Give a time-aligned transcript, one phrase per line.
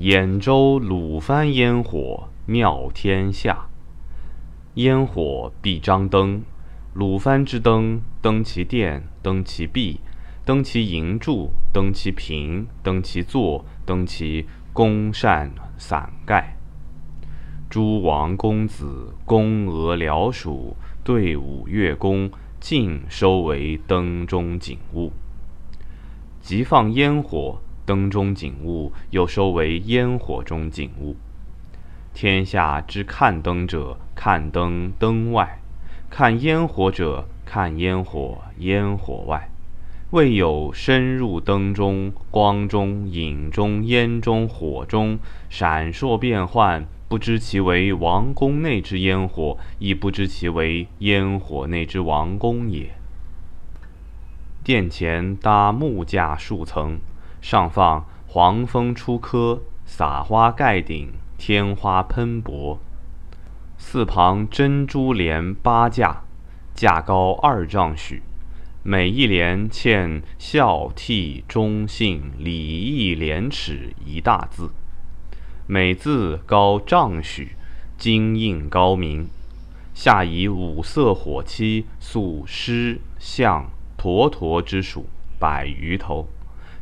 [0.00, 3.66] 兖州鲁藩烟火妙天下。
[4.74, 6.42] 烟火必张灯，
[6.94, 9.98] 鲁藩之灯，灯其殿，灯其壁，
[10.44, 16.56] 灯其营柱，灯其屏，灯其座，灯其宫扇伞盖。
[17.68, 22.30] 诸王公子、宫娥僚属、对舞乐工，
[22.60, 25.10] 尽收为灯中景物。
[26.40, 31.16] 即放烟火，灯中景物又收为烟火中景物。
[32.12, 35.60] 天下之看灯者，看灯灯外；
[36.10, 39.48] 看烟火者，看烟火烟火外。
[40.10, 46.86] 未有深入灯中、光中、影中、烟中、火中，闪烁变幻。
[47.08, 52.90] 不知其为王宫内之烟火，亦不知其为烟火内之王宫也。
[54.62, 56.98] 殿前搭木架数层，
[57.40, 62.78] 上放黄蜂出科，撒花盖顶，天花喷薄。
[63.76, 66.24] 四旁珍珠帘八架，
[66.74, 68.22] 架高二丈许，
[68.82, 74.70] 每一帘嵌孝悌忠信礼义廉耻一大字。
[75.66, 77.52] 每字高丈许，
[77.96, 79.28] 精印高明。
[79.94, 85.08] 下以五色火漆塑狮、象、驼驼之属
[85.40, 86.28] 百余头，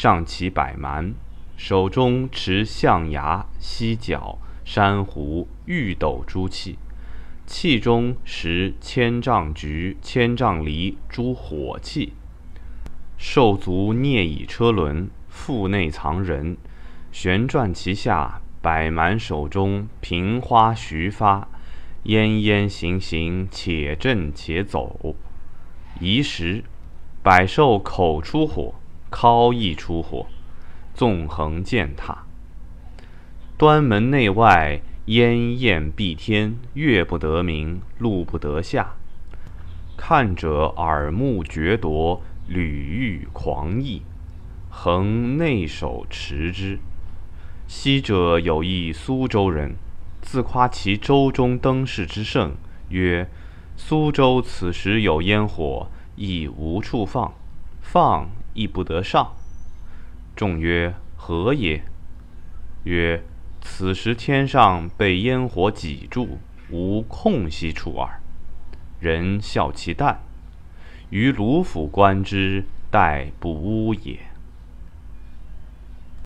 [0.00, 1.12] 上骑百蛮，
[1.56, 6.78] 手中持象牙、犀角、珊瑚、玉斗诸器，
[7.48, 12.12] 器中食千丈菊、千丈梨诸火器。
[13.16, 16.56] 兽足啮以车轮，腹内藏人，
[17.10, 18.40] 旋转其下。
[18.62, 21.48] 百蛮手中平花徐发，
[22.04, 25.16] 烟烟行行，且震且走。
[25.98, 26.62] 移时，
[27.20, 28.74] 百兽口出火，
[29.10, 30.26] 尻亦出火，
[30.94, 32.24] 纵横践踏。
[33.56, 38.94] 端门内外，烟焰蔽天，月不得明，路不得下。
[39.96, 44.02] 看者耳目觉夺，屡欲狂异，
[44.70, 46.78] 恒内守持之。
[47.66, 49.74] 昔者有一苏州人，
[50.22, 52.54] 自夸其州中灯市之盛，
[52.90, 53.28] 曰
[53.76, 57.34] ：“苏州此时有烟火，亦无处放，
[57.80, 59.36] 放亦不得上。”
[60.34, 61.82] 众曰：“何也？”
[62.84, 63.22] 曰
[63.62, 66.38] ：“此时天上被烟火挤住，
[66.70, 68.20] 无空隙处耳。”
[68.98, 70.20] 人笑其淡。
[71.10, 74.18] 于鲁府观之，殆不污也。